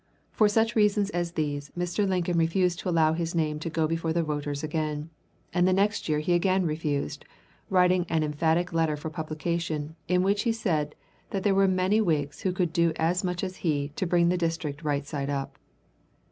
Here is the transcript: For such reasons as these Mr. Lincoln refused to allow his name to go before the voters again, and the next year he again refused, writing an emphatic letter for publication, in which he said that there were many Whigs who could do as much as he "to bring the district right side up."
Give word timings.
For 0.31 0.49
such 0.49 0.75
reasons 0.75 1.11
as 1.11 1.33
these 1.33 1.71
Mr. 1.77 2.09
Lincoln 2.09 2.39
refused 2.39 2.79
to 2.79 2.89
allow 2.89 3.13
his 3.13 3.35
name 3.35 3.59
to 3.59 3.69
go 3.69 3.85
before 3.85 4.13
the 4.13 4.23
voters 4.23 4.63
again, 4.63 5.11
and 5.53 5.67
the 5.67 5.73
next 5.73 6.09
year 6.09 6.17
he 6.17 6.33
again 6.33 6.65
refused, 6.65 7.23
writing 7.69 8.07
an 8.09 8.23
emphatic 8.23 8.73
letter 8.73 8.97
for 8.97 9.11
publication, 9.11 9.95
in 10.07 10.23
which 10.23 10.41
he 10.41 10.51
said 10.53 10.95
that 11.29 11.43
there 11.43 11.53
were 11.53 11.67
many 11.67 12.01
Whigs 12.01 12.41
who 12.41 12.51
could 12.51 12.73
do 12.73 12.93
as 12.95 13.23
much 13.23 13.43
as 13.43 13.57
he 13.57 13.89
"to 13.89 14.07
bring 14.07 14.29
the 14.29 14.39
district 14.41 14.81
right 14.83 15.05
side 15.05 15.29
up." 15.29 15.59